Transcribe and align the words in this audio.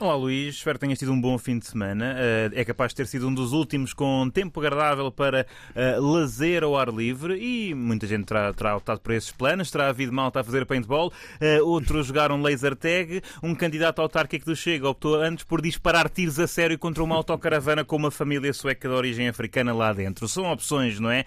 Olá 0.00 0.16
Luís, 0.16 0.54
espero 0.54 0.78
que 0.78 0.86
tenhas 0.86 0.98
tido 0.98 1.12
um 1.12 1.20
bom 1.20 1.36
fim 1.36 1.58
de 1.58 1.66
semana. 1.66 2.14
Uh, 2.14 2.58
é 2.58 2.64
capaz 2.64 2.92
de 2.92 2.96
ter 2.96 3.06
sido 3.06 3.28
um 3.28 3.34
dos 3.34 3.52
últimos 3.52 3.92
com 3.92 4.30
tempo 4.30 4.58
agradável 4.58 5.12
para 5.12 5.46
uh, 5.76 6.02
lazer 6.02 6.64
ao 6.64 6.74
ar 6.74 6.88
livre 6.88 7.38
e 7.38 7.74
muita 7.74 8.06
gente 8.06 8.24
terá, 8.24 8.50
terá 8.50 8.78
optado 8.78 8.98
por 9.00 9.12
esses 9.12 9.30
planos. 9.30 9.70
Terá 9.70 9.88
havido 9.88 10.10
malta 10.10 10.40
a 10.40 10.44
fazer 10.44 10.64
paintball, 10.64 11.08
uh, 11.08 11.66
outros 11.66 12.06
jogaram 12.06 12.40
laser 12.40 12.74
tag. 12.74 13.20
Um 13.42 13.54
candidato 13.54 14.00
autárquico 14.00 14.46
do 14.46 14.56
Chega 14.56 14.88
optou 14.88 15.16
antes 15.20 15.44
por 15.44 15.60
disparar 15.60 16.08
tiros 16.08 16.40
a 16.40 16.46
sério 16.46 16.78
contra 16.78 17.04
uma 17.04 17.16
autocaravana 17.16 17.84
com 17.84 17.96
uma 17.96 18.10
família 18.10 18.54
sueca 18.54 18.88
de 18.88 18.94
origem 18.94 19.28
africana 19.28 19.74
lá 19.74 19.92
dentro. 19.92 20.26
São 20.26 20.50
opções, 20.50 20.98
não 20.98 21.10
é? 21.10 21.26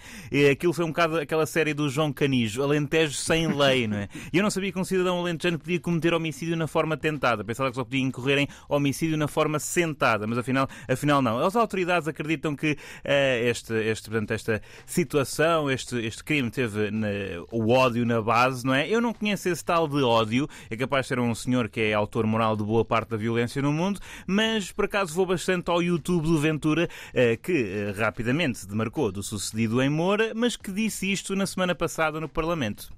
Aquilo 0.51 0.73
foi 0.73 0.83
um 0.83 0.87
bocado 0.87 1.19
aquela 1.19 1.45
série 1.45 1.75
do 1.75 1.87
João 1.89 2.11
Canijo, 2.11 2.63
Alentejo 2.63 3.13
sem 3.13 3.45
lei, 3.53 3.87
não 3.87 3.97
é? 3.97 4.09
E 4.33 4.37
eu 4.37 4.41
não 4.41 4.49
sabia 4.49 4.71
que 4.71 4.79
um 4.79 4.83
cidadão 4.83 5.19
alentejano 5.19 5.59
podia 5.59 5.79
cometer 5.79 6.11
homicídio 6.11 6.57
na 6.57 6.65
forma 6.65 6.97
tentada. 6.97 7.43
Pensava 7.43 7.69
que 7.69 7.75
só 7.75 7.83
podia 7.83 8.01
incorrer 8.01 8.39
em 8.39 8.47
homicídio 8.67 9.17
na 9.17 9.27
forma 9.27 9.59
sentada, 9.59 10.27
mas 10.27 10.37
afinal, 10.37 10.67
afinal 10.87 11.21
não. 11.21 11.39
As 11.39 11.55
autoridades 11.55 12.07
acreditam 12.07 12.55
que 12.55 12.71
uh, 12.71 12.77
este, 13.43 13.73
este, 13.73 14.09
portanto, 14.09 14.31
esta 14.31 14.61
situação, 14.85 15.69
este, 15.69 15.97
este 15.97 16.23
crime 16.23 16.49
teve 16.49 16.91
na, 16.91 17.07
o 17.51 17.71
ódio 17.71 18.05
na 18.05 18.21
base, 18.21 18.65
não 18.65 18.73
é? 18.73 18.87
Eu 18.87 19.01
não 19.01 19.13
conheço 19.13 19.49
esse 19.49 19.63
tal 19.63 19.87
de 19.87 20.01
ódio, 20.01 20.47
é 20.69 20.75
capaz 20.75 21.05
de 21.05 21.09
ser 21.09 21.19
um 21.19 21.33
senhor 21.33 21.69
que 21.69 21.81
é 21.81 21.93
autor 21.93 22.25
moral 22.25 22.55
de 22.55 22.63
boa 22.63 22.85
parte 22.85 23.09
da 23.09 23.17
violência 23.17 23.61
no 23.61 23.71
mundo, 23.71 23.99
mas 24.27 24.71
por 24.71 24.85
acaso 24.85 25.13
vou 25.13 25.25
bastante 25.25 25.69
ao 25.69 25.81
YouTube 25.81 26.23
do 26.23 26.39
Ventura, 26.39 26.87
uh, 27.09 27.41
que 27.41 27.91
uh, 27.91 27.99
rapidamente 27.99 28.65
demarcou 28.67 29.11
do 29.11 29.23
sucedido 29.23 29.81
em 29.81 29.89
Moura, 29.89 30.33
mas 30.35 30.55
que 30.55 30.71
disse 30.71 31.11
isto 31.11 31.35
na 31.35 31.45
semana 31.45 31.75
passada 31.75 32.19
no 32.19 32.29
Parlamento. 32.29 32.91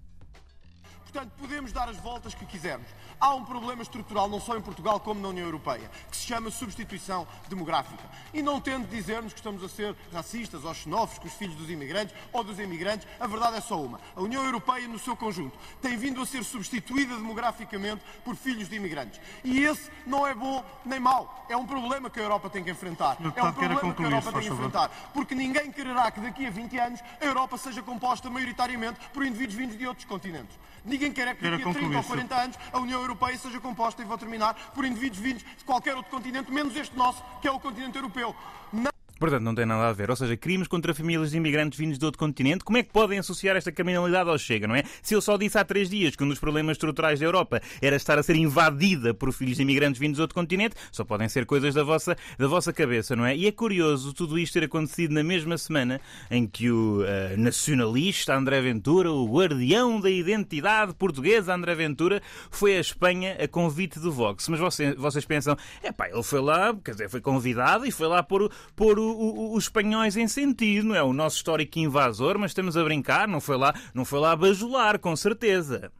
Portanto, 1.03 1.31
podemos 1.39 1.71
dar 1.71 1.87
as 1.87 1.97
voltas 1.97 2.33
que 2.33 2.45
quisermos. 2.45 2.87
Há 3.19 3.33
um 3.33 3.43
problema 3.43 3.81
estrutural, 3.81 4.27
não 4.27 4.39
só 4.39 4.57
em 4.57 4.61
Portugal 4.61 4.99
como 4.99 5.21
na 5.21 5.29
União 5.29 5.45
Europeia, 5.45 5.89
que 6.09 6.17
se 6.17 6.25
chama 6.25 6.49
substituição 6.51 7.27
demográfica. 7.47 8.03
E 8.33 8.41
não 8.41 8.59
tendo 8.59 8.87
dizer-nos 8.87 9.33
que 9.33 9.39
estamos 9.39 9.63
a 9.63 9.69
ser 9.69 9.95
racistas 10.13 10.63
ou 10.63 10.73
xenófobos 10.73 11.19
com 11.19 11.27
os 11.27 11.33
filhos 11.33 11.55
dos 11.55 11.69
imigrantes 11.69 12.15
ou 12.31 12.43
dos 12.43 12.59
imigrantes, 12.59 13.07
a 13.19 13.27
verdade 13.27 13.57
é 13.57 13.61
só 13.61 13.81
uma. 13.81 13.99
A 14.15 14.21
União 14.21 14.43
Europeia, 14.43 14.87
no 14.87 14.99
seu 14.99 15.15
conjunto, 15.15 15.57
tem 15.81 15.97
vindo 15.97 16.21
a 16.21 16.25
ser 16.25 16.43
substituída 16.43 17.15
demograficamente 17.15 18.03
por 18.23 18.35
filhos 18.35 18.67
de 18.69 18.75
imigrantes. 18.75 19.19
E 19.43 19.63
esse 19.63 19.89
não 20.05 20.25
é 20.25 20.33
bom 20.33 20.63
nem 20.85 20.99
mau. 20.99 21.45
É 21.49 21.55
um 21.55 21.65
problema 21.65 22.09
que 22.09 22.19
a 22.19 22.23
Europa 22.23 22.49
tem 22.49 22.63
que 22.63 22.71
enfrentar. 22.71 23.17
É 23.19 23.43
um 23.43 23.51
problema 23.51 23.93
que 23.93 24.03
a 24.03 24.05
Europa 24.05 24.31
tem 24.33 24.41
que 24.41 24.47
enfrentar. 24.49 24.89
Porque 25.13 25.35
ninguém 25.35 25.71
quererá 25.71 26.11
que 26.11 26.19
daqui 26.19 26.45
a 26.45 26.49
20 26.49 26.77
anos 26.77 26.99
a 27.19 27.25
Europa 27.25 27.57
seja 27.57 27.81
composta 27.81 28.29
maioritariamente 28.29 28.99
por 29.13 29.25
indivíduos 29.25 29.55
vindos 29.55 29.77
de 29.77 29.87
outros 29.87 30.05
continentes. 30.05 30.57
Ninguém 30.83 31.11
quer 31.11 31.35
que 31.35 31.49
daqui 31.49 31.67
a 31.67 31.73
30 31.73 31.97
ou 31.97 32.03
40 32.03 32.35
anos 32.35 32.59
a 32.71 32.79
União 32.79 33.01
Europeia 33.05 33.37
seja 33.37 33.59
composta, 33.59 34.01
e 34.01 34.05
vou 34.05 34.17
terminar, 34.17 34.53
por 34.73 34.85
indivíduos 34.85 35.19
vindos 35.19 35.43
de 35.43 35.63
qualquer 35.63 35.95
outro 35.95 36.11
continente, 36.11 36.51
menos 36.51 36.75
este 36.75 36.95
nosso, 36.97 37.23
que 37.41 37.47
é 37.47 37.51
o 37.51 37.59
continente 37.59 37.95
europeu. 37.97 38.35
Não 38.73 38.94
Portanto, 39.25 39.43
não 39.43 39.55
tem 39.55 39.65
nada 39.65 39.89
a 39.89 39.91
ver. 39.91 40.11
Ou 40.11 40.15
seja, 40.15 40.37
crimes 40.37 40.67
contra 40.67 40.93
famílias 40.93 41.31
de 41.31 41.37
imigrantes 41.37 41.79
vindos 41.79 41.97
de 41.97 42.05
outro 42.05 42.19
continente, 42.19 42.63
como 42.63 42.77
é 42.77 42.83
que 42.83 42.93
podem 42.93 43.17
associar 43.17 43.55
esta 43.55 43.71
criminalidade 43.71 44.29
ao 44.29 44.37
Chega, 44.37 44.67
não 44.67 44.75
é? 44.75 44.83
Se 45.01 45.15
eu 45.15 45.21
só 45.21 45.35
disse 45.35 45.57
há 45.57 45.65
três 45.65 45.89
dias 45.89 46.15
que 46.15 46.23
um 46.23 46.29
dos 46.29 46.37
problemas 46.37 46.75
estruturais 46.75 47.19
da 47.19 47.25
Europa 47.25 47.59
era 47.81 47.95
estar 47.95 48.19
a 48.19 48.23
ser 48.23 48.35
invadida 48.35 49.15
por 49.15 49.33
filhos 49.33 49.57
de 49.57 49.63
imigrantes 49.63 49.99
vindos 49.99 50.17
de 50.17 50.21
outro 50.21 50.35
continente, 50.35 50.75
só 50.91 51.03
podem 51.03 51.27
ser 51.27 51.47
coisas 51.47 51.73
da 51.73 51.83
vossa, 51.83 52.15
da 52.37 52.45
vossa 52.45 52.71
cabeça, 52.71 53.15
não 53.15 53.25
é? 53.25 53.35
E 53.35 53.47
é 53.47 53.51
curioso 53.51 54.13
tudo 54.13 54.37
isto 54.37 54.53
ter 54.53 54.65
acontecido 54.65 55.11
na 55.11 55.23
mesma 55.23 55.57
semana 55.57 55.99
em 56.29 56.45
que 56.45 56.69
o 56.69 57.01
uh, 57.01 57.05
nacionalista 57.35 58.35
André 58.35 58.61
Ventura, 58.61 59.11
o 59.11 59.25
guardião 59.27 59.99
da 59.99 60.11
identidade 60.11 60.93
portuguesa 60.93 61.51
André 61.51 61.73
Ventura, 61.73 62.21
foi 62.51 62.77
à 62.77 62.79
Espanha 62.79 63.37
a 63.43 63.47
convite 63.47 63.99
do 63.99 64.11
Vox. 64.11 64.47
Mas 64.49 64.59
vocês, 64.59 64.93
vocês 64.95 65.25
pensam, 65.25 65.57
é 65.81 65.91
pá, 65.91 66.09
ele 66.09 66.21
foi 66.21 66.41
lá, 66.41 66.75
quer 66.75 66.91
dizer, 66.91 67.09
foi 67.09 67.21
convidado 67.21 67.87
e 67.87 67.91
foi 67.91 68.07
lá 68.07 68.21
pôr, 68.21 68.51
pôr 68.75 68.99
o, 68.99 69.14
os 69.17 69.63
espanhóis 69.63 70.17
em 70.17 70.27
sentido, 70.27 70.87
não 70.87 70.95
é? 70.95 71.03
O 71.03 71.13
nosso 71.13 71.37
histórico 71.37 71.79
invasor, 71.79 72.37
mas 72.37 72.51
estamos 72.51 72.75
a 72.75 72.83
brincar, 72.83 73.27
não 73.27 73.41
foi 73.41 73.57
lá, 73.57 73.73
não 73.93 74.05
foi 74.05 74.19
lá 74.19 74.31
a 74.31 74.35
bajular, 74.35 74.99
com 74.99 75.15
certeza. 75.15 75.91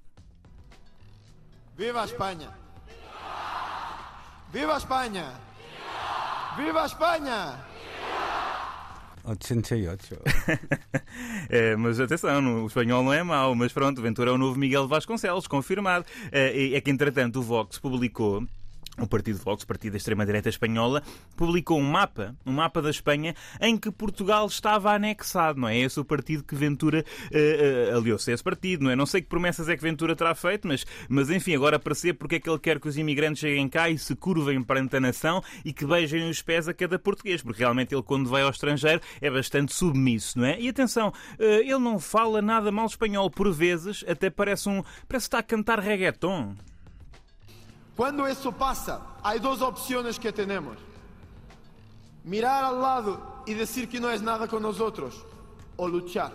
Viva 1.78 2.02
a 2.02 2.06
Espanha! 2.06 2.50
Viva 4.52 4.74
a 4.74 4.78
Espanha! 4.78 5.34
Viva 6.58 6.84
a 6.84 6.86
Espanha! 6.86 7.66
88. 9.26 10.22
é, 11.50 11.76
mas 11.76 12.00
atenção, 12.00 12.64
o 12.64 12.68
espanhol 12.68 13.04
não 13.04 13.12
é 13.12 13.24
mau, 13.24 13.56
mas 13.56 13.74
pronto, 13.74 14.02
Ventura 14.02 14.30
é 14.30 14.34
o 14.34 14.38
novo 14.38 14.58
Miguel 14.58 14.88
Vasconcelos, 14.88 15.48
confirmado. 15.48 16.06
É, 16.32 16.76
é 16.76 16.82
que 16.82 16.92
entretanto 16.92 17.40
o 17.40 17.42
Vox 17.42 17.80
publicou 17.80 18.46
o 19.00 19.08
Partido 19.08 19.40
Vox, 19.40 19.64
partido 19.66 19.94
da 19.94 19.98
extrema-direita 19.98 20.50
espanhola, 20.50 21.04
publicou 21.36 21.80
um 21.80 21.84
mapa, 21.84 22.36
um 22.46 22.52
mapa 22.52 22.82
da 22.82 22.90
Espanha, 22.90 23.36
em 23.60 23.78
que 23.78 23.92
Portugal 23.92 24.48
estava 24.48 24.94
anexado, 24.94 25.60
não 25.60 25.68
é? 25.68 25.78
Esse 25.78 26.00
o 26.00 26.06
partido 26.06 26.44
que 26.44 26.56
Ventura 26.56 27.04
uh, 27.04 27.94
uh, 27.94 27.98
aliou-se 27.98 28.32
a 28.32 28.34
esse 28.34 28.44
partido, 28.44 28.86
não 28.86 28.92
é? 28.92 28.96
Não 28.96 29.06
sei 29.06 29.22
que 29.22 29.28
promessas 29.28 29.68
é 29.68 29.76
que 29.76 29.82
Ventura 29.82 30.16
terá 30.16 30.34
feito, 30.34 30.68
mas, 30.68 30.86
mas 31.10 31.30
enfim, 31.30 31.56
agora 31.56 31.78
percebo 31.78 32.20
porque 32.20 32.36
é 32.36 32.40
que 32.40 32.50
ele 32.50 32.60
quer 32.60 32.80
que 32.80 32.88
os 32.88 32.98
imigrantes 32.98 33.40
cheguem 33.40 33.68
cá 33.68 33.90
e 33.90 33.98
se 33.98 34.16
curvem 34.16 34.62
perante 34.64 34.96
a 34.96 35.00
nação 35.00 35.44
e 35.64 35.74
que 35.74 35.86
beijem 35.86 36.30
os 36.30 36.42
pés 36.42 36.68
a 36.68 36.74
cada 36.74 36.98
português, 36.98 37.42
porque 37.42 37.60
realmente 37.60 37.94
ele, 37.94 38.04
quando 38.04 38.30
vai 38.30 38.44
ao 38.44 38.50
estrangeiro, 38.50 39.02
é 39.20 39.30
bastante 39.30 39.74
submisso, 39.74 40.40
não 40.40 40.46
é? 40.46 40.60
E 40.60 40.70
atenção, 40.70 41.10
uh, 41.10 41.44
ele 41.44 41.80
não 41.80 42.00
fala 42.00 42.42
nada 42.42 42.72
mal 42.72 42.86
espanhol, 42.86 43.30
por 43.30 43.52
vezes, 43.52 44.04
até 44.08 44.30
parece 44.30 44.70
um. 44.70 44.82
parece 45.08 45.26
estar 45.26 45.40
a 45.40 45.44
cantar 45.44 45.80
reggaeton. 45.80 46.56
Cuando 47.96 48.28
eso 48.28 48.52
pasa, 48.52 49.02
hay 49.24 49.40
dos 49.40 49.62
opciones 49.62 50.20
que 50.20 50.34
tenemos. 50.34 50.78
Mirar 52.24 52.66
al 52.66 52.82
lado 52.82 53.44
y 53.46 53.54
decir 53.54 53.88
que 53.88 54.00
no 54.00 54.10
es 54.10 54.22
nada 54.22 54.48
con 54.48 54.62
nosotros, 54.62 55.26
o 55.78 55.88
luchar. 55.88 56.34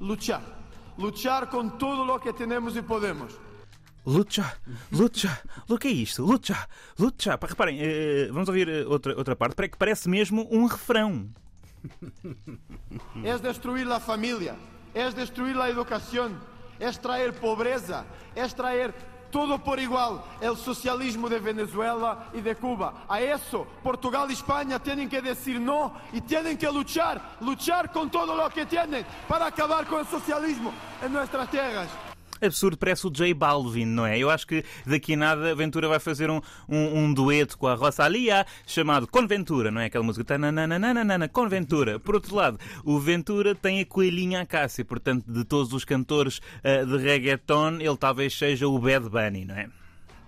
Luchar. 0.00 0.42
Luchar 0.98 1.48
con 1.48 1.78
todo 1.78 2.04
lo 2.04 2.20
que 2.20 2.32
tenemos 2.32 2.76
y 2.76 2.82
podemos. 2.82 3.38
Lucha, 4.04 4.58
lucha, 4.90 5.42
o 5.68 5.76
que 5.76 5.88
é 5.88 5.90
isto? 5.90 6.24
Lucha, 6.24 6.68
lucha. 6.98 7.38
Reparem, 7.40 7.78
uh, 7.80 8.32
vamos 8.32 8.48
ouvir 8.48 8.68
eh, 8.68 8.84
outra, 8.86 9.14
outra 9.14 9.36
parte, 9.36 9.68
que 9.68 9.76
parece 9.76 10.08
mesmo 10.08 10.48
um 10.50 10.66
refrão. 10.66 11.28
É 13.24 13.38
destruir 13.38 13.90
a 13.90 14.00
família, 14.00 14.56
é 14.94 15.10
destruir 15.10 15.56
a 15.58 15.70
educação, 15.70 16.36
é 16.78 16.90
trazer 16.92 17.32
pobreza, 17.34 18.04
é 18.34 18.46
trazer 18.48 18.94
todo 19.30 19.58
por 19.58 19.78
igual, 19.78 20.22
el 20.40 20.56
socialismo 20.56 21.28
de 21.28 21.38
Venezuela 21.38 22.28
y 22.32 22.40
de 22.40 22.56
Cuba. 22.56 23.04
A 23.08 23.20
eso 23.20 23.66
Portugal 23.82 24.26
y 24.30 24.34
España 24.34 24.78
tienen 24.78 25.08
que 25.08 25.22
decir 25.22 25.60
no 25.60 25.92
y 26.12 26.20
tienen 26.20 26.58
que 26.58 26.66
luchar, 26.66 27.36
luchar 27.40 27.90
con 27.92 28.10
todo 28.10 28.34
lo 28.34 28.48
que 28.50 28.66
tienen 28.66 29.04
para 29.28 29.46
acabar 29.46 29.86
con 29.86 30.00
el 30.00 30.06
socialismo 30.06 30.72
en 31.02 31.12
nuestras 31.12 31.50
tierras. 31.50 32.09
Absurdo, 32.46 32.76
parece 32.76 33.06
o 33.06 33.10
J 33.10 33.32
Balvin, 33.34 33.86
não 33.86 34.06
é? 34.06 34.18
Eu 34.18 34.30
acho 34.30 34.46
que 34.46 34.64
daqui 34.86 35.14
a 35.14 35.16
nada 35.16 35.50
a 35.50 35.54
Ventura 35.54 35.88
vai 35.88 35.98
fazer 35.98 36.30
um, 36.30 36.40
um, 36.68 36.98
um 36.98 37.14
dueto 37.14 37.56
com 37.58 37.66
a 37.66 37.74
Rosalia 37.74 38.46
chamado 38.66 39.06
Conventura, 39.06 39.70
não 39.70 39.80
é? 39.80 39.86
Aquela 39.86 40.04
música 40.04 40.24
Conventura. 41.32 41.50
Conventura. 41.50 41.98
Por 41.98 42.14
outro 42.14 42.34
lado, 42.34 42.58
o 42.84 42.98
Ventura 42.98 43.54
tem 43.54 43.80
a 43.80 43.86
coelhinha 43.86 44.42
Acácia, 44.42 44.84
portanto, 44.84 45.24
de 45.30 45.44
todos 45.44 45.72
os 45.72 45.84
cantores 45.84 46.38
uh, 46.38 46.86
de 46.86 46.96
reggaeton, 46.98 47.78
ele 47.80 47.96
talvez 47.96 48.36
seja 48.36 48.68
o 48.68 48.78
Bad 48.78 49.08
Bunny, 49.08 49.44
não 49.44 49.54
é? 49.54 49.68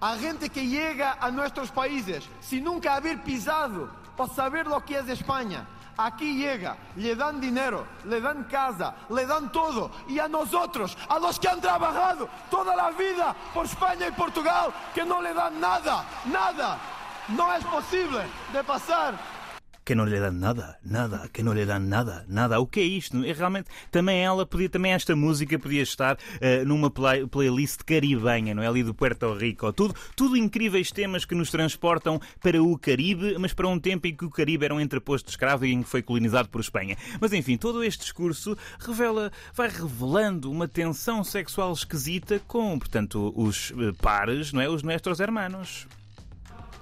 A 0.00 0.16
gente 0.16 0.48
que 0.48 0.68
chega 0.68 1.16
a 1.20 1.30
nossos 1.30 1.70
países 1.70 2.28
sem 2.40 2.60
nunca 2.60 2.94
haver 2.94 3.18
pisado 3.18 3.88
ou 4.18 4.28
saber 4.28 4.66
o 4.66 4.80
que 4.80 4.94
é 4.94 5.12
Espanha 5.12 5.66
Aquí 5.96 6.36
llega, 6.38 6.76
le 6.96 7.14
dan 7.14 7.40
dinero, 7.40 7.84
le 8.04 8.20
dan 8.20 8.44
casa, 8.44 8.94
le 9.10 9.26
dan 9.26 9.52
todo. 9.52 9.90
Y 10.08 10.18
a 10.18 10.26
nosotros, 10.26 10.96
a 11.08 11.18
los 11.18 11.38
que 11.38 11.48
han 11.48 11.60
trabajado 11.60 12.28
toda 12.50 12.74
la 12.74 12.90
vida 12.90 13.34
por 13.52 13.66
España 13.66 14.08
y 14.08 14.12
Portugal, 14.12 14.72
que 14.94 15.04
no 15.04 15.20
le 15.20 15.34
dan 15.34 15.60
nada, 15.60 16.04
nada. 16.24 16.78
No 17.28 17.52
es 17.54 17.64
posible 17.64 18.22
de 18.52 18.64
pasar 18.64 19.14
que 19.84 19.94
não 19.94 20.04
lhe 20.04 20.18
dão 20.18 20.32
nada, 20.32 20.78
nada, 20.84 21.28
que 21.32 21.42
não 21.42 21.52
lhe 21.52 21.64
dão 21.64 21.80
nada, 21.80 22.24
nada. 22.28 22.60
O 22.60 22.66
que 22.66 22.80
é 22.80 22.84
isto? 22.84 23.24
E 23.24 23.32
realmente 23.32 23.68
também 23.90 24.20
ela 24.22 24.46
podia, 24.46 24.68
também 24.68 24.92
esta 24.92 25.16
música 25.16 25.58
podia 25.58 25.82
estar 25.82 26.16
uh, 26.16 26.64
numa 26.66 26.90
play, 26.90 27.26
playlist 27.26 27.82
caribenha, 27.84 28.54
não 28.54 28.62
é? 28.62 28.66
Ali 28.66 28.82
do 28.82 28.94
Puerto 28.94 29.32
Rico. 29.34 29.72
Tudo, 29.72 29.94
tudo 30.14 30.36
incríveis 30.36 30.90
temas 30.90 31.24
que 31.24 31.34
nos 31.34 31.50
transportam 31.50 32.20
para 32.40 32.62
o 32.62 32.78
Caribe, 32.78 33.36
mas 33.38 33.52
para 33.52 33.68
um 33.68 33.78
tempo 33.78 34.06
em 34.06 34.14
que 34.14 34.24
o 34.24 34.30
Caribe 34.30 34.64
era 34.64 34.74
um 34.74 34.80
entreposto 34.80 35.30
escravo 35.30 35.64
e 35.66 35.72
em 35.72 35.82
que 35.82 35.88
foi 35.88 36.02
colonizado 36.02 36.48
por 36.48 36.60
Espanha. 36.60 36.96
Mas 37.20 37.32
enfim, 37.32 37.56
todo 37.56 37.82
este 37.82 38.00
discurso 38.00 38.56
revela, 38.78 39.32
vai 39.54 39.68
revelando 39.68 40.50
uma 40.50 40.68
tensão 40.68 41.24
sexual 41.24 41.72
esquisita 41.72 42.40
com, 42.46 42.78
portanto, 42.78 43.32
os 43.36 43.72
eh, 43.72 43.92
pares, 44.00 44.52
não 44.52 44.60
é? 44.60 44.68
Os 44.68 44.82
nuestros 44.82 45.20
hermanos. 45.20 45.86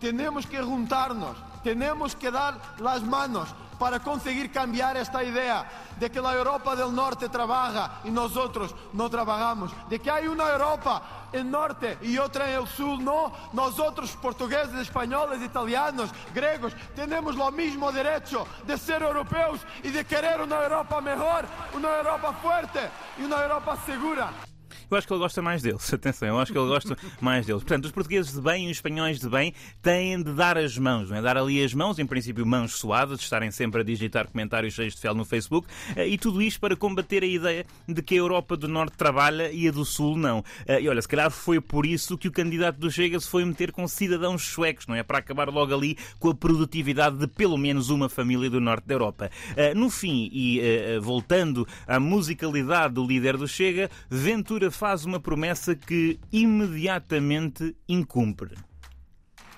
Temos 0.01 0.47
que 0.47 0.57
juntar-nos, 0.57 1.37
temos 1.63 2.15
que 2.15 2.31
dar 2.31 2.55
as 2.85 3.03
manos, 3.03 3.49
para 3.81 3.99
conseguir 3.99 4.53
cambiar 4.53 4.99
esta 4.99 5.25
idea 5.25 5.67
de 5.99 6.11
que 6.11 6.21
la 6.21 6.35
Europa 6.35 6.77
del 6.77 6.95
Norte 6.95 7.31
trabaja 7.31 8.03
y 8.05 8.11
nosotros 8.11 8.75
no 8.93 9.09
trabajamos, 9.09 9.73
de 9.89 9.99
que 9.99 10.11
hay 10.11 10.29
una 10.29 10.51
Europa 10.51 11.03
en 11.33 11.51
norte 11.51 11.97
y 12.03 12.19
otra 12.19 12.51
en 12.51 12.61
el 12.61 12.69
sur, 12.69 13.01
no, 13.01 13.33
nosotros 13.55 14.11
portugueses, 14.21 14.75
españoles, 14.75 15.41
italianos, 15.41 16.11
griegos, 16.35 16.75
tenemos 16.95 17.35
lo 17.37 17.51
mismo 17.51 17.91
derecho 17.91 18.47
de 18.67 18.77
ser 18.77 19.03
europeos 19.03 19.61
y 19.83 19.89
de 19.89 20.05
querer 20.05 20.43
una 20.43 20.63
Europa 20.63 21.01
mejor, 21.01 21.47
una 21.73 21.97
Europa 21.97 22.35
fuerte 22.43 22.81
y 23.19 23.25
una 23.25 23.43
Europa 23.43 23.79
segura. 23.87 24.50
Eu 24.91 24.97
acho 24.97 25.07
que 25.07 25.13
ele 25.13 25.21
gosta 25.21 25.41
mais 25.41 25.63
deles. 25.63 25.93
Atenção, 25.95 26.29
eu 26.29 26.39
acho 26.39 26.53
que 26.53 26.59
ele 26.59 26.67
gosta 26.69 26.97
mais 27.21 27.47
deles. 27.47 27.63
Portanto, 27.63 27.85
os 27.85 27.93
portugueses 27.93 28.33
de 28.33 28.41
bem 28.41 28.67
e 28.67 28.71
os 28.71 28.79
espanhóis 28.79 29.21
de 29.21 29.29
bem 29.29 29.55
têm 29.81 30.23
de 30.23 30.33
dar 30.33 30.59
as 30.59 30.77
mãos, 30.77 31.11
não 31.11 31.17
é? 31.19 31.23
Dar 31.23 31.37
ali 31.37 31.63
as 31.63 31.73
mãos, 31.73 31.99
em 31.99 32.07
princípio, 32.07 32.45
mãos 32.45 32.75
suadas, 32.75 33.21
estarem 33.21 33.51
sempre 33.51 33.83
a 33.83 33.85
digitar 33.85 34.27
comentários 34.27 34.75
cheios 34.75 34.95
de 34.95 35.01
fel 35.01 35.15
no 35.15 35.25
Facebook, 35.25 35.69
eh, 35.95 36.09
e 36.09 36.19
tudo 36.19 36.43
isto 36.43 36.59
para 36.61 36.75
combater 36.75 37.23
a 37.23 37.27
ideia 37.27 37.65
de 37.87 38.03
que 38.03 38.15
a 38.15 38.19
Europa 38.19 38.57
do 38.57 38.67
Norte 38.67 38.97
trabalha 38.97 39.51
e 39.53 39.69
a 39.69 39.71
do 39.71 39.85
Sul 39.85 40.17
não. 40.17 40.45
Eh, 40.67 40.81
E 40.83 40.89
olha, 40.89 41.01
se 41.03 41.09
calhar 41.09 41.31
foi 41.31 41.61
por 41.61 41.87
isso 41.87 42.19
que 42.19 42.27
o 42.29 42.33
candidato 42.33 42.79
do 42.79 42.91
Chega 42.91 43.21
se 43.21 43.29
foi 43.29 43.45
meter 43.45 43.71
com 43.71 43.87
cidadãos 43.87 44.43
suecos, 44.43 44.87
não 44.87 44.95
é? 44.95 45.03
Para 45.03 45.19
acabar 45.19 45.49
logo 45.49 45.73
ali 45.75 45.97
com 46.19 46.31
a 46.31 46.35
produtividade 46.35 47.17
de 47.17 47.27
pelo 47.27 47.57
menos 47.57 47.91
uma 47.91 48.09
família 48.09 48.51
do 48.51 48.61
Norte 48.61 48.87
da 48.89 48.95
Europa. 48.95 49.31
Eh, 49.57 49.75
No 49.75 49.89
fim, 49.89 50.29
e 50.33 50.61
voltando 51.01 51.67
à 51.87 51.99
musicalidade 52.01 52.95
do 52.95 53.07
líder 53.07 53.37
do 53.37 53.47
Chega, 53.47 53.89
Ventura 54.11 54.71
faz 54.81 55.05
uma 55.05 55.21
promessa 55.21 55.77
que 55.77 56.19
imediatamente 56.33 57.77
incumpre. 57.87 58.57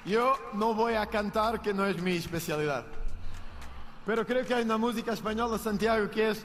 Yo 0.05 0.37
no 0.53 0.75
voy 0.75 0.97
a 0.97 1.07
cantar, 1.07 1.61
que 1.61 1.73
no 1.73 1.87
es 1.87 1.97
mi 2.03 2.17
especialidad. 2.17 2.85
Pero 4.05 4.27
creo 4.27 4.45
que 4.45 4.53
hay 4.53 4.65
una 4.65 4.77
música 4.77 5.13
española, 5.13 5.59
Santiago, 5.59 6.11
que 6.11 6.31
es 6.31 6.45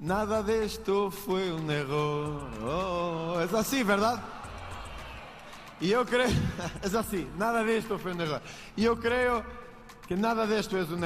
Nada 0.00 0.42
de 0.42 0.64
esto 0.64 1.10
fue 1.10 1.50
un 1.52 1.70
error. 1.70 2.50
Oh, 2.62 3.40
es 3.40 3.54
así, 3.54 3.82
¿verdad? 3.82 4.20
Y 5.80 5.88
yo 5.88 6.04
creo, 6.04 6.28
es 6.82 6.94
así, 6.94 7.26
nada 7.38 7.62
de 7.62 7.78
esto 7.78 7.98
fue 7.98 8.12
un 8.12 8.20
error. 8.20 8.42
Y 8.74 8.82
yo 8.82 8.98
creo 8.98 9.44
que 10.08 10.16
nada 10.16 10.44
de 10.44 10.58
esto 10.58 10.76
es 10.76 10.90
un 10.90 11.04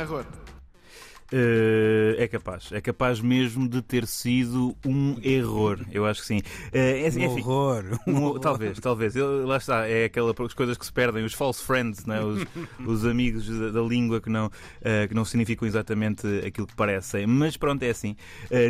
Eh, 1.33 2.17
é 2.19 2.29
capaz, 2.29 2.71
é 2.73 2.81
capaz 2.81 3.21
mesmo 3.21 3.69
de 3.69 3.81
ter 3.83 4.07
sido 4.07 4.77
um 4.85 5.17
erro. 5.23 5.79
Eu 5.93 6.05
acho 6.07 6.21
que 6.23 6.27
sim. 6.27 6.41
É- 6.73 7.03
Um 7.05 7.07
enfim, 7.07 7.41
horror. 7.41 7.85
Um- 8.07 8.39
talvez, 8.39 8.79
talvez. 8.81 9.15
Eu- 9.15 9.47
lá 9.47 9.57
está, 9.57 9.87
é 9.87 10.05
aquela 10.05 10.35
as 10.41 10.55
coisas 10.55 10.77
que 10.77 10.85
se 10.85 10.93
perdem, 10.93 11.25
os 11.25 11.35
false 11.35 11.63
friends, 11.63 12.05
não 12.07 12.15
é? 12.15 12.25
os, 12.25 12.45
os 12.87 13.05
amigos 13.07 13.47
da, 13.49 13.71
da 13.71 13.81
língua 13.83 14.21
que 14.21 14.29
não, 14.31 14.51
eh, 14.83 15.07
que 15.07 15.15
não 15.15 15.25
significam 15.25 15.69
exatamente 15.69 16.27
aquilo 16.47 16.67
que 16.67 16.75
parecem. 16.75 17.27
Mas 17.27 17.57
pronto, 17.57 17.83
é 17.83 17.91
assim. 17.91 18.17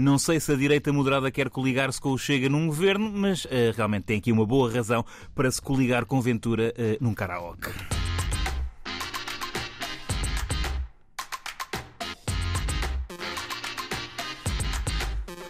Não 0.03 0.19
sei 0.19 0.39
se 0.41 0.53
a 0.53 0.57
direita 0.57 0.93
moderada 0.93 1.31
quer 1.31 1.49
coligar-se 1.49 2.01
com 2.01 2.11
o 2.13 2.19
Chega 2.19 2.49
num 2.49 2.67
governo, 2.67 3.11
mas 3.13 3.47
realmente 3.77 4.05
tem 4.05 4.19
aqui 4.19 4.33
uma 4.33 4.45
boa 4.47 4.71
razão 4.71 5.05
para 5.35 5.51
se 5.51 5.61
coligar 5.63 6.05
com 6.05 6.21
Ventura 6.21 6.75
num 7.01 7.15
karaoke. 7.15 7.71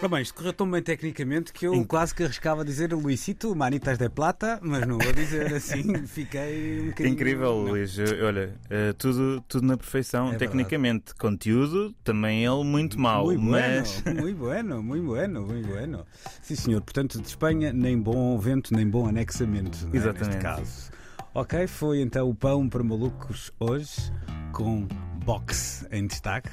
Ora 0.02 0.08
bem, 0.08 0.23
isto 0.23 0.32
correu 0.35 0.55
tão 0.55 0.70
bem 0.70 0.82
tecnicamente 0.82 1.52
que 1.52 1.67
eu 1.67 1.85
quase 1.85 2.14
que 2.14 2.23
arriscava 2.23 2.62
a 2.62 2.64
dizer 2.64 2.91
Luisito, 2.94 3.55
Manitas 3.55 3.99
de 3.99 4.08
Plata, 4.08 4.58
mas 4.62 4.87
não 4.87 4.97
vou 4.97 5.12
dizer 5.12 5.52
assim, 5.52 6.06
fiquei 6.06 6.81
um 6.81 6.87
bocadinho. 6.87 7.12
Incrível, 7.12 7.55
não. 7.56 7.73
Luís. 7.73 7.99
Olha, 7.99 8.55
eh, 8.70 8.94
tudo, 8.94 9.44
tudo 9.47 9.67
na 9.67 9.76
perfeição, 9.76 10.32
É 10.32 10.37
tecnicamente. 10.37 11.14
Conteúdo, 11.17 11.94
também 12.02 12.47
ele 12.47 12.64
muito 12.64 12.99
mau. 12.99 13.26
Muito 13.26 13.43
mas. 13.43 14.00
bueno, 14.00 14.20
muito 14.23 14.38
bueno, 14.38 14.82
muito 14.82 15.05
bueno, 15.06 15.43
muito 15.43 15.69
bueno. 15.69 16.06
Sim, 16.41 16.55
senhor. 16.56 16.81
Portanto, 16.81 17.20
de 17.20 17.29
Espanha, 17.29 17.70
nem 17.70 18.00
bom 18.00 18.38
vento, 18.38 18.75
nem 18.75 18.88
bom 18.88 19.06
anexamento. 19.06 19.87
é, 19.93 19.97
Exatamente. 19.99 20.29
Neste 20.29 20.43
caso. 20.43 20.91
Ok, 21.35 21.67
foi 21.67 22.00
então 22.00 22.26
o 22.26 22.35
pão 22.35 22.67
para 22.70 22.82
malucos 22.82 23.52
hoje 23.61 24.11
com 24.52 24.88
box 25.26 25.87
em 25.93 26.06
destaque. 26.06 26.49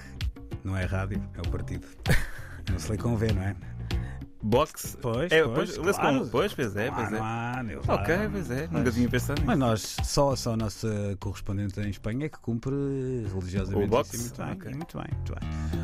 Não 0.66 0.76
é 0.76 0.84
rádio, 0.84 1.24
é 1.34 1.48
o 1.48 1.50
partido. 1.50 1.88
Com 2.96 3.18
V, 3.18 3.34
não 3.34 3.42
é? 3.42 3.56
Box? 4.42 4.98
Pois, 5.02 5.32
é, 5.32 5.44
pois, 5.44 5.76
lê-se 5.78 6.00
claro. 6.00 6.28
pois, 6.32 6.54
pois 6.54 6.76
é, 6.78 6.92
pois 6.92 7.12
é. 7.12 7.20
Ok, 7.88 8.16
pois 8.32 8.52
é, 8.52 8.68
nunca 8.72 8.92
tinha 8.92 9.10
pensado 9.10 9.42
nisso. 9.42 9.48
Mas 9.48 9.58
nós, 9.60 9.98
só, 10.04 10.36
só 10.36 10.54
a 10.54 10.58
nossa 10.58 11.18
correspondente 11.20 11.80
em 11.82 11.90
Espanha 11.90 12.28
é 12.28 12.30
que 12.30 12.40
cumpre 12.40 12.72
religiosamente 13.34 13.86
O 13.86 13.88
box? 13.88 14.14
isso. 14.14 14.24
Muito 14.24 14.38
bem, 14.38 14.52
Ok. 14.54 14.76
muito 14.76 14.98
bem, 14.98 15.08
muito 15.12 15.34
bem. 15.34 15.50